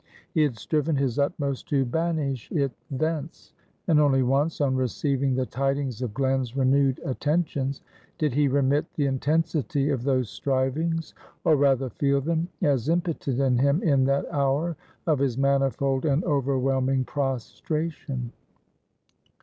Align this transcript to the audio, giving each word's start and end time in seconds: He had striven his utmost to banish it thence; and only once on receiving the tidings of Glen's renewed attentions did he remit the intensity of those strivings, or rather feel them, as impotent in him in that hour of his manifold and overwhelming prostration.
He 0.33 0.41
had 0.41 0.57
striven 0.57 0.95
his 0.95 1.19
utmost 1.19 1.69
to 1.69 1.85
banish 1.85 2.51
it 2.51 2.71
thence; 2.89 3.53
and 3.85 3.99
only 3.99 4.23
once 4.23 4.59
on 4.59 4.75
receiving 4.75 5.35
the 5.35 5.45
tidings 5.45 6.01
of 6.01 6.11
Glen's 6.11 6.57
renewed 6.57 6.99
attentions 7.05 7.81
did 8.17 8.33
he 8.33 8.47
remit 8.47 8.87
the 8.95 9.05
intensity 9.05 9.91
of 9.91 10.01
those 10.01 10.27
strivings, 10.27 11.13
or 11.43 11.55
rather 11.55 11.91
feel 11.91 12.19
them, 12.19 12.47
as 12.63 12.89
impotent 12.89 13.39
in 13.39 13.59
him 13.59 13.83
in 13.83 14.03
that 14.05 14.25
hour 14.33 14.75
of 15.05 15.19
his 15.19 15.37
manifold 15.37 16.03
and 16.03 16.23
overwhelming 16.23 17.03
prostration. 17.05 18.31